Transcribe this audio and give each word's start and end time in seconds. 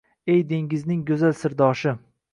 Ey 0.35 0.39
dengizning 0.53 1.03
go’zal 1.11 1.37
sirdoshi? 1.43 1.95